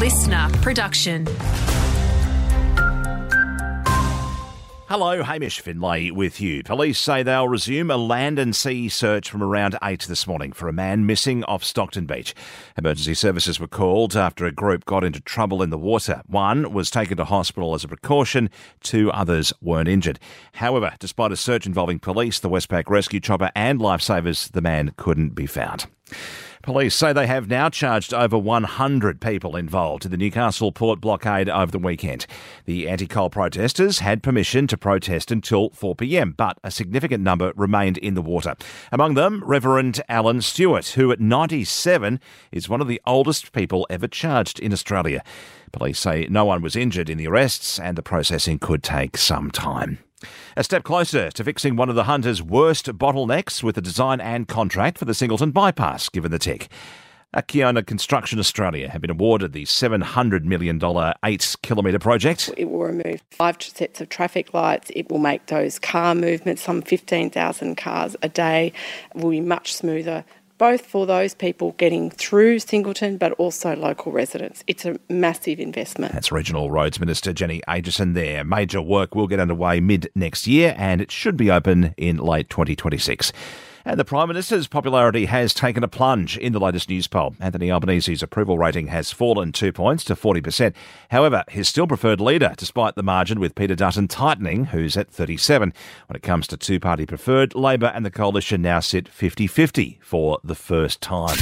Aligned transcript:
listener 0.00 0.48
production. 0.62 1.26
Hello, 4.88 5.22
Hamish 5.22 5.60
Finlay 5.60 6.10
with 6.10 6.40
you. 6.40 6.62
Police 6.62 6.98
say 6.98 7.22
they'll 7.22 7.46
resume 7.46 7.90
a 7.90 7.98
land 7.98 8.38
and 8.38 8.56
sea 8.56 8.88
search 8.88 9.30
from 9.30 9.42
around 9.42 9.76
8 9.82 10.06
this 10.08 10.26
morning 10.26 10.52
for 10.52 10.68
a 10.68 10.72
man 10.72 11.04
missing 11.04 11.44
off 11.44 11.62
Stockton 11.62 12.06
Beach. 12.06 12.34
Emergency 12.78 13.12
services 13.12 13.60
were 13.60 13.68
called 13.68 14.16
after 14.16 14.46
a 14.46 14.52
group 14.52 14.86
got 14.86 15.04
into 15.04 15.20
trouble 15.20 15.62
in 15.62 15.68
the 15.68 15.76
water. 15.76 16.22
One 16.26 16.72
was 16.72 16.90
taken 16.90 17.18
to 17.18 17.26
hospital 17.26 17.74
as 17.74 17.84
a 17.84 17.88
precaution, 17.88 18.48
two 18.80 19.12
others 19.12 19.52
weren't 19.60 19.86
injured. 19.86 20.18
However, 20.54 20.94
despite 20.98 21.30
a 21.30 21.36
search 21.36 21.66
involving 21.66 21.98
police, 21.98 22.40
the 22.40 22.48
Westpac 22.48 22.88
rescue 22.88 23.20
chopper, 23.20 23.50
and 23.54 23.78
lifesavers, 23.78 24.50
the 24.50 24.62
man 24.62 24.94
couldn't 24.96 25.34
be 25.34 25.44
found. 25.44 25.84
Police 26.62 26.94
say 26.94 27.14
they 27.14 27.26
have 27.26 27.48
now 27.48 27.70
charged 27.70 28.12
over 28.12 28.36
100 28.36 29.18
people 29.18 29.56
involved 29.56 30.04
in 30.04 30.10
the 30.10 30.18
Newcastle 30.18 30.72
port 30.72 31.00
blockade 31.00 31.48
over 31.48 31.72
the 31.72 31.78
weekend. 31.78 32.26
The 32.66 32.86
anti 32.86 33.06
coal 33.06 33.30
protesters 33.30 34.00
had 34.00 34.22
permission 34.22 34.66
to 34.66 34.76
protest 34.76 35.30
until 35.30 35.70
4 35.70 35.96
pm, 35.96 36.32
but 36.36 36.58
a 36.62 36.70
significant 36.70 37.24
number 37.24 37.54
remained 37.56 37.96
in 37.96 38.12
the 38.12 38.20
water. 38.20 38.56
Among 38.92 39.14
them, 39.14 39.42
Reverend 39.46 40.02
Alan 40.06 40.42
Stuart, 40.42 40.88
who 40.88 41.10
at 41.10 41.18
97 41.18 42.20
is 42.52 42.68
one 42.68 42.82
of 42.82 42.88
the 42.88 43.00
oldest 43.06 43.52
people 43.52 43.86
ever 43.88 44.06
charged 44.06 44.60
in 44.60 44.70
Australia. 44.70 45.24
Police 45.72 45.98
say 45.98 46.26
no 46.28 46.44
one 46.44 46.60
was 46.60 46.76
injured 46.76 47.08
in 47.08 47.16
the 47.16 47.28
arrests 47.28 47.78
and 47.78 47.96
the 47.96 48.02
processing 48.02 48.58
could 48.58 48.82
take 48.82 49.16
some 49.16 49.50
time. 49.50 49.98
A 50.56 50.64
step 50.64 50.82
closer 50.82 51.30
to 51.30 51.44
fixing 51.44 51.76
one 51.76 51.88
of 51.88 51.94
the 51.94 52.04
Hunter's 52.04 52.42
worst 52.42 52.86
bottlenecks 52.86 53.62
with 53.62 53.74
the 53.74 53.80
design 53.80 54.20
and 54.20 54.46
contract 54.46 54.98
for 54.98 55.04
the 55.04 55.14
Singleton 55.14 55.50
bypass, 55.50 56.08
given 56.08 56.30
the 56.30 56.38
tick. 56.38 56.68
Acciona 57.34 57.86
Construction 57.86 58.40
Australia 58.40 58.90
have 58.90 59.00
been 59.00 59.10
awarded 59.10 59.52
the 59.52 59.64
$700 59.64 60.42
million 60.42 60.80
eight 61.24 61.54
kilometre 61.62 62.00
project. 62.00 62.50
It 62.56 62.64
will 62.64 62.80
remove 62.80 63.22
five 63.30 63.62
sets 63.62 64.00
of 64.00 64.08
traffic 64.08 64.52
lights. 64.52 64.90
It 64.96 65.08
will 65.08 65.20
make 65.20 65.46
those 65.46 65.78
car 65.78 66.16
movements, 66.16 66.62
some 66.62 66.82
15,000 66.82 67.76
cars 67.76 68.16
a 68.22 68.28
day, 68.28 68.72
will 69.14 69.30
be 69.30 69.40
much 69.40 69.74
smoother, 69.74 70.24
both 70.60 70.84
for 70.84 71.06
those 71.06 71.32
people 71.32 71.72
getting 71.78 72.10
through 72.10 72.58
Singleton 72.58 73.16
but 73.16 73.32
also 73.32 73.74
local 73.74 74.12
residents. 74.12 74.62
It's 74.66 74.84
a 74.84 75.00
massive 75.08 75.58
investment. 75.58 76.12
That's 76.12 76.30
Regional 76.30 76.70
Roads 76.70 77.00
Minister 77.00 77.32
Jenny 77.32 77.62
Aitchison 77.66 78.12
there. 78.12 78.44
Major 78.44 78.82
work 78.82 79.14
will 79.14 79.26
get 79.26 79.40
underway 79.40 79.80
mid 79.80 80.10
next 80.14 80.46
year 80.46 80.74
and 80.76 81.00
it 81.00 81.10
should 81.10 81.38
be 81.38 81.50
open 81.50 81.94
in 81.96 82.18
late 82.18 82.50
2026. 82.50 83.32
And 83.84 83.98
the 83.98 84.04
Prime 84.04 84.28
Minister's 84.28 84.66
popularity 84.66 85.26
has 85.26 85.54
taken 85.54 85.82
a 85.82 85.88
plunge 85.88 86.36
in 86.36 86.52
the 86.52 86.60
latest 86.60 86.88
Newspoll. 86.88 87.34
Anthony 87.40 87.70
Albanese's 87.70 88.22
approval 88.22 88.58
rating 88.58 88.88
has 88.88 89.10
fallen 89.10 89.52
two 89.52 89.72
points 89.72 90.04
to 90.04 90.14
40%. 90.14 90.74
However, 91.10 91.44
he's 91.50 91.68
still 91.68 91.86
preferred 91.86 92.20
leader, 92.20 92.52
despite 92.56 92.94
the 92.94 93.02
margin 93.02 93.40
with 93.40 93.54
Peter 93.54 93.74
Dutton 93.74 94.08
tightening, 94.08 94.66
who's 94.66 94.96
at 94.96 95.10
37. 95.10 95.72
When 96.06 96.16
it 96.16 96.22
comes 96.22 96.46
to 96.48 96.56
two 96.56 96.78
party 96.78 97.06
preferred, 97.06 97.54
Labor 97.54 97.92
and 97.94 98.04
the 98.04 98.10
Coalition 98.10 98.62
now 98.62 98.80
sit 98.80 99.08
50 99.08 99.46
50 99.46 99.98
for 100.02 100.38
the 100.44 100.54
first 100.54 101.00
time. 101.00 101.38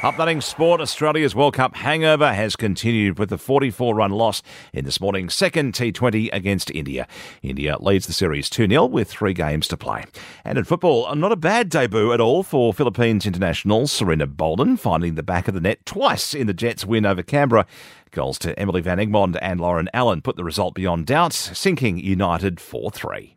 Updating 0.00 0.42
sport, 0.42 0.80
Australia's 0.80 1.34
World 1.34 1.54
Cup 1.54 1.76
hangover 1.76 2.34
has 2.34 2.56
continued 2.56 3.18
with 3.18 3.30
the 3.30 3.38
44 3.38 3.94
run 3.94 4.10
loss 4.10 4.42
in 4.72 4.84
this 4.84 5.00
morning's 5.00 5.32
second 5.32 5.72
T20 5.72 6.28
against 6.32 6.70
India. 6.72 7.06
India 7.42 7.78
leads 7.78 8.06
the 8.06 8.12
series 8.12 8.50
2 8.50 8.68
0 8.68 8.86
with 8.86 9.08
three 9.08 9.32
games 9.32 9.66
to 9.68 9.76
play. 9.76 10.04
And 10.44 10.58
in 10.58 10.64
football, 10.64 11.14
not 11.14 11.32
a 11.32 11.36
bad 11.36 11.70
debut 11.70 12.12
at 12.12 12.20
all 12.20 12.42
for 12.42 12.74
Philippines 12.74 13.24
international 13.24 13.82
Sarina 13.82 14.26
Bolden, 14.26 14.76
finding 14.76 15.14
the 15.14 15.22
back 15.22 15.48
of 15.48 15.54
the 15.54 15.60
net 15.60 15.86
twice 15.86 16.34
in 16.34 16.46
the 16.46 16.54
Jets' 16.54 16.84
win 16.84 17.06
over 17.06 17.22
Canberra. 17.22 17.66
Goals 18.10 18.38
to 18.40 18.58
Emily 18.58 18.82
Van 18.82 18.98
Egmond 18.98 19.38
and 19.40 19.60
Lauren 19.60 19.88
Allan 19.94 20.20
put 20.20 20.36
the 20.36 20.44
result 20.44 20.74
beyond 20.74 21.06
doubt, 21.06 21.32
sinking 21.32 21.98
United 21.98 22.60
4 22.60 22.90
3. 22.90 23.36